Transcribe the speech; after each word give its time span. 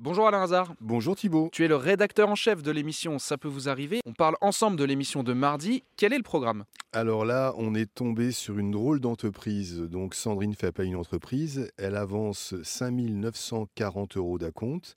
Bonjour 0.00 0.28
Alain 0.28 0.42
Hazard. 0.42 0.74
Bonjour 0.80 1.16
Thibault. 1.16 1.48
Tu 1.52 1.64
es 1.64 1.68
le 1.68 1.74
rédacteur 1.74 2.28
en 2.28 2.36
chef 2.36 2.62
de 2.62 2.70
l'émission 2.70 3.18
Ça 3.18 3.36
peut 3.36 3.48
vous 3.48 3.68
arriver. 3.68 4.00
On 4.06 4.12
parle 4.12 4.36
ensemble 4.40 4.76
de 4.76 4.84
l'émission 4.84 5.24
de 5.24 5.32
mardi. 5.32 5.82
Quel 5.96 6.12
est 6.12 6.18
le 6.18 6.22
programme? 6.22 6.64
Alors 6.92 7.24
là, 7.24 7.52
on 7.56 7.74
est 7.74 7.92
tombé 7.92 8.30
sur 8.30 8.58
une 8.58 8.70
drôle 8.70 9.00
d'entreprise. 9.00 9.80
Donc 9.80 10.14
Sandrine 10.14 10.54
fait 10.54 10.68
appel 10.68 10.86
à 10.86 10.88
une 10.88 10.96
entreprise. 10.96 11.68
Elle 11.78 11.96
avance 11.96 12.54
5940 12.62 14.16
euros 14.16 14.38
d'acompte. 14.38 14.94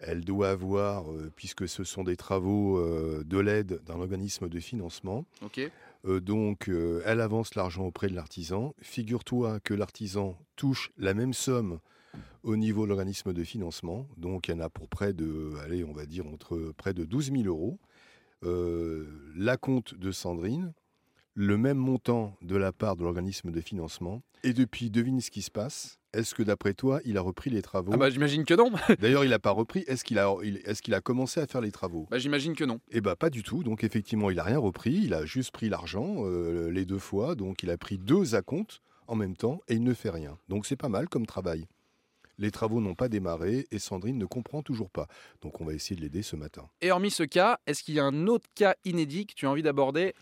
Elle 0.00 0.24
doit 0.24 0.50
avoir, 0.50 1.12
euh, 1.12 1.30
puisque 1.36 1.68
ce 1.68 1.84
sont 1.84 2.02
des 2.02 2.16
travaux 2.16 2.78
euh, 2.78 3.22
de 3.24 3.38
l'aide 3.38 3.80
d'un 3.86 4.00
organisme 4.00 4.48
de 4.48 4.58
financement, 4.58 5.24
Ok. 5.44 5.60
euh, 6.06 6.18
donc 6.20 6.68
elle 7.06 7.20
avance 7.20 7.54
l'argent 7.54 7.84
auprès 7.84 8.08
de 8.08 8.16
l'artisan. 8.16 8.74
Figure-toi 8.82 9.60
que 9.60 9.74
l'artisan 9.74 10.36
touche 10.56 10.90
la 10.98 11.14
même 11.14 11.32
somme 11.32 11.78
au 12.42 12.56
niveau 12.56 12.84
de 12.84 12.88
l'organisme 12.88 13.32
de 13.32 13.44
financement. 13.44 14.06
Donc 14.16 14.48
il 14.48 14.52
y 14.52 14.54
en 14.54 14.60
a 14.60 14.68
pour 14.68 14.88
près 14.88 15.12
de, 15.12 15.52
allez, 15.64 15.84
on 15.84 15.92
va 15.92 16.06
dire 16.06 16.26
entre 16.26 16.72
près 16.76 16.94
de 16.94 17.04
12 17.04 17.32
000 17.32 17.44
euros. 17.44 17.78
Euh, 18.44 19.06
la 19.36 19.56
compte 19.56 19.94
de 19.94 20.10
Sandrine, 20.10 20.72
le 21.34 21.56
même 21.56 21.78
montant 21.78 22.36
de 22.42 22.56
la 22.56 22.72
part 22.72 22.96
de 22.96 23.04
l'organisme 23.04 23.50
de 23.50 23.60
financement. 23.60 24.22
Et 24.44 24.52
depuis, 24.52 24.90
devine 24.90 25.20
ce 25.20 25.30
qui 25.30 25.42
se 25.42 25.50
passe. 25.50 25.98
Est-ce 26.12 26.34
que 26.34 26.42
d'après 26.42 26.74
toi, 26.74 27.00
il 27.04 27.16
a 27.16 27.20
repris 27.22 27.48
les 27.48 27.62
travaux? 27.62 27.92
Ah 27.94 27.96
bah 27.96 28.10
j'imagine 28.10 28.44
que 28.44 28.52
non. 28.54 28.70
D'ailleurs, 29.00 29.24
il 29.24 29.30
n'a 29.30 29.38
pas 29.38 29.52
repris. 29.52 29.84
Est-ce 29.86 30.04
qu'il 30.04 30.18
a, 30.18 30.34
est-ce 30.64 30.82
qu'il 30.82 30.92
a 30.94 31.00
commencé 31.00 31.40
à 31.40 31.46
faire 31.46 31.60
les 31.60 31.70
travaux? 31.70 32.06
Bah 32.10 32.18
j'imagine 32.18 32.54
que 32.54 32.64
non. 32.64 32.80
eh 32.90 33.00
bien, 33.00 33.14
pas 33.14 33.30
du 33.30 33.42
tout. 33.42 33.62
Donc, 33.62 33.84
effectivement, 33.84 34.28
il 34.28 34.36
n'a 34.36 34.42
rien 34.42 34.58
repris. 34.58 34.92
Il 35.04 35.14
a 35.14 35.24
juste 35.24 35.52
pris 35.52 35.68
l'argent 35.68 36.16
euh, 36.26 36.68
les 36.70 36.84
deux 36.84 36.98
fois. 36.98 37.34
Donc, 37.36 37.62
il 37.62 37.70
a 37.70 37.78
pris 37.78 37.96
deux 37.96 38.34
acomptes 38.34 38.82
en 39.06 39.14
même 39.14 39.36
temps 39.36 39.60
et 39.68 39.74
il 39.74 39.84
ne 39.84 39.94
fait 39.94 40.10
rien. 40.10 40.36
Donc, 40.48 40.66
c'est 40.66 40.76
pas 40.76 40.88
mal 40.90 41.08
comme 41.08 41.24
travail. 41.24 41.66
Les 42.42 42.50
travaux 42.50 42.80
n'ont 42.80 42.96
pas 42.96 43.08
démarré 43.08 43.66
et 43.70 43.78
Sandrine 43.78 44.18
ne 44.18 44.26
comprend 44.26 44.62
toujours 44.62 44.90
pas. 44.90 45.06
Donc, 45.42 45.60
on 45.60 45.64
va 45.64 45.74
essayer 45.74 45.94
de 45.94 46.00
l'aider 46.00 46.22
ce 46.22 46.34
matin. 46.34 46.68
Et 46.80 46.90
hormis 46.90 47.12
ce 47.12 47.22
cas, 47.22 47.60
est-ce 47.68 47.84
qu'il 47.84 47.94
y 47.94 48.00
a 48.00 48.04
un 48.04 48.26
autre 48.26 48.48
cas 48.56 48.74
inédit 48.84 49.26
que 49.26 49.34
tu 49.34 49.46
as 49.46 49.50
envie 49.50 49.62
d'aborder 49.62 50.12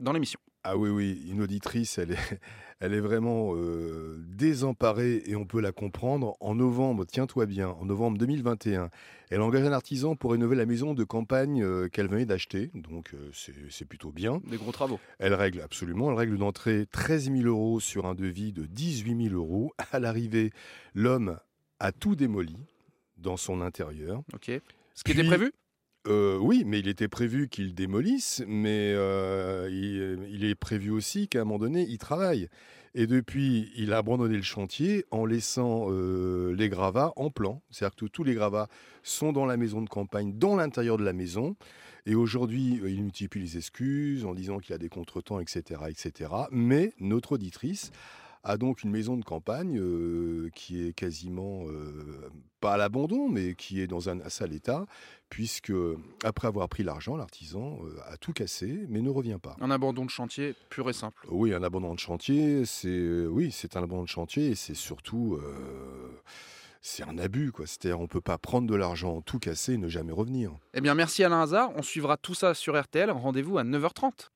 dans 0.00 0.12
l'émission? 0.12 0.40
Ah 0.64 0.76
oui, 0.76 0.90
oui, 0.90 1.20
une 1.28 1.42
auditrice, 1.42 1.98
elle 1.98 2.12
est, 2.12 2.40
elle 2.80 2.94
est 2.94 3.00
vraiment 3.00 3.56
euh, 3.56 4.16
désemparée 4.28 5.20
et 5.26 5.34
on 5.34 5.44
peut 5.44 5.60
la 5.60 5.72
comprendre. 5.72 6.36
En 6.38 6.54
novembre, 6.54 7.04
tiens-toi 7.04 7.46
bien, 7.46 7.68
en 7.68 7.84
novembre 7.84 8.16
2021, 8.18 8.88
elle 9.30 9.40
engage 9.40 9.66
un 9.66 9.72
artisan 9.72 10.14
pour 10.14 10.30
rénover 10.30 10.54
la 10.54 10.64
maison 10.64 10.94
de 10.94 11.02
campagne 11.02 11.64
euh, 11.64 11.88
qu'elle 11.88 12.06
venait 12.06 12.26
d'acheter. 12.26 12.70
Donc, 12.74 13.12
euh, 13.12 13.28
c'est 13.32 13.52
c'est 13.70 13.86
plutôt 13.86 14.12
bien. 14.12 14.40
Des 14.44 14.56
gros 14.56 14.70
travaux. 14.70 15.00
Elle 15.18 15.34
règle 15.34 15.60
absolument, 15.60 16.12
elle 16.12 16.16
règle 16.16 16.38
d'entrée 16.38 16.86
13 16.92 17.32
000 17.32 17.48
euros 17.48 17.80
sur 17.80 18.06
un 18.06 18.14
devis 18.14 18.52
de 18.52 18.64
18 18.64 19.30
000 19.30 19.34
euros. 19.34 19.72
À 19.90 19.98
l'arrivée, 19.98 20.52
l'homme 20.94 21.38
a 21.82 21.90
tout 21.90 22.14
démoli 22.14 22.56
dans 23.18 23.36
son 23.36 23.60
intérieur. 23.60 24.22
Ok. 24.32 24.50
Ce 24.94 25.04
qui 25.04 25.12
était 25.12 25.24
prévu? 25.24 25.52
Euh, 26.08 26.38
oui, 26.38 26.62
mais 26.64 26.78
il 26.78 26.88
était 26.88 27.08
prévu 27.08 27.48
qu'il 27.48 27.74
démolisse, 27.74 28.42
mais 28.46 28.92
euh, 28.94 29.68
il, 29.70 30.28
il 30.32 30.44
est 30.44 30.54
prévu 30.54 30.90
aussi 30.90 31.28
qu'à 31.28 31.42
un 31.42 31.44
moment 31.44 31.58
donné, 31.58 31.82
il 31.88 31.98
travaille. 31.98 32.48
Et 32.94 33.06
depuis, 33.06 33.72
il 33.76 33.92
a 33.92 33.98
abandonné 33.98 34.36
le 34.36 34.42
chantier 34.42 35.06
en 35.10 35.24
laissant 35.24 35.86
euh, 35.88 36.54
les 36.54 36.68
gravats 36.68 37.12
en 37.16 37.30
plan. 37.30 37.62
C'est-à-dire 37.70 37.96
que 37.96 38.06
tous 38.06 38.22
les 38.22 38.34
gravats 38.34 38.68
sont 39.02 39.32
dans 39.32 39.46
la 39.46 39.56
maison 39.56 39.80
de 39.80 39.88
campagne, 39.88 40.36
dans 40.36 40.56
l'intérieur 40.56 40.98
de 40.98 41.04
la 41.04 41.14
maison. 41.14 41.56
Et 42.04 42.14
aujourd'hui, 42.14 42.80
euh, 42.82 42.90
il 42.90 43.02
multiplie 43.02 43.40
les 43.40 43.56
excuses 43.56 44.26
en 44.26 44.34
disant 44.34 44.58
qu'il 44.58 44.74
a 44.74 44.78
des 44.78 44.90
contretemps, 44.90 45.40
etc., 45.40 45.80
etc. 45.88 46.30
Mais 46.50 46.92
notre 47.00 47.32
auditrice 47.32 47.92
a 48.44 48.56
donc 48.56 48.82
une 48.82 48.90
maison 48.90 49.16
de 49.16 49.24
campagne 49.24 49.78
euh, 49.78 50.50
qui 50.54 50.86
est 50.86 50.92
quasiment 50.92 51.64
euh, 51.68 52.30
pas 52.60 52.74
à 52.74 52.76
l'abandon, 52.76 53.28
mais 53.28 53.54
qui 53.54 53.80
est 53.80 53.86
dans 53.86 54.08
un 54.08 54.28
sale 54.28 54.52
état, 54.52 54.86
puisque 55.28 55.72
après 56.24 56.48
avoir 56.48 56.68
pris 56.68 56.82
l'argent, 56.82 57.16
l'artisan 57.16 57.78
euh, 57.84 57.96
a 58.06 58.16
tout 58.16 58.32
cassé, 58.32 58.86
mais 58.88 59.00
ne 59.00 59.10
revient 59.10 59.38
pas. 59.40 59.56
Un 59.60 59.70
abandon 59.70 60.04
de 60.04 60.10
chantier 60.10 60.54
pur 60.70 60.90
et 60.90 60.92
simple. 60.92 61.26
Oui, 61.30 61.54
un 61.54 61.62
abandon 61.62 61.94
de 61.94 62.00
chantier, 62.00 62.64
c'est 62.64 63.26
oui, 63.26 63.52
c'est 63.52 63.76
un 63.76 63.82
abandon 63.84 64.02
de 64.02 64.08
chantier, 64.08 64.48
et 64.48 64.54
c'est 64.54 64.74
surtout 64.74 65.38
c'est 66.84 67.04
un 67.04 67.16
abus, 67.16 67.52
quoi. 67.52 67.66
C'est-à-dire, 67.66 68.00
on 68.00 68.08
peut 68.08 68.20
pas 68.20 68.38
prendre 68.38 68.68
de 68.68 68.74
l'argent, 68.74 69.22
tout 69.22 69.38
casser, 69.38 69.74
et 69.74 69.78
ne 69.78 69.88
jamais 69.88 70.12
revenir. 70.12 70.52
Eh 70.74 70.80
bien 70.80 70.94
merci 70.94 71.22
Alain 71.22 71.42
Hazard. 71.42 71.70
On 71.76 71.82
suivra 71.82 72.16
tout 72.16 72.34
ça 72.34 72.54
sur 72.54 72.80
RTL. 72.80 73.10
Rendez-vous 73.10 73.56
à 73.56 73.62
9h30. 73.62 74.30